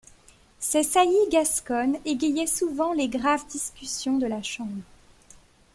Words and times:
Ses 0.59 0.81
saillies 0.81 1.29
gasconnes 1.29 1.99
égayaient 2.05 2.47
souvent 2.47 2.91
les 2.91 3.07
graves 3.07 3.45
discussions 3.51 4.17
de 4.17 4.25
la 4.25 4.41
Chambre. 4.41 4.81